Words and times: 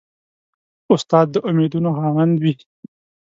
استاد 0.93 1.27
د 1.31 1.35
امیدونو 1.49 1.89
خاوند 1.99 2.33
وي. 2.43 2.53